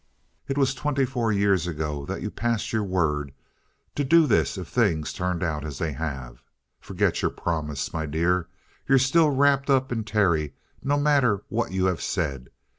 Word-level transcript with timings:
It 0.47 0.57
was 0.57 0.73
twenty 0.73 1.05
four 1.05 1.31
years 1.31 1.67
ago 1.67 2.07
that 2.07 2.23
you 2.23 2.31
passed 2.31 2.73
your 2.73 2.83
word 2.83 3.33
to 3.93 4.03
do 4.03 4.25
this 4.25 4.57
if 4.57 4.67
things 4.67 5.13
turned 5.13 5.43
out 5.43 5.63
as 5.63 5.77
they 5.77 5.91
have. 5.91 6.41
Forget 6.79 7.21
your 7.21 7.29
promise. 7.29 7.93
My 7.93 8.07
dear, 8.07 8.47
you're 8.87 8.97
still 8.97 9.29
wrapped 9.29 9.69
up 9.69 9.91
in 9.91 10.03
Terry, 10.03 10.55
no 10.81 10.97
matter 10.97 11.43
what 11.49 11.71
you 11.71 11.85
have 11.85 12.01
said. 12.01 12.49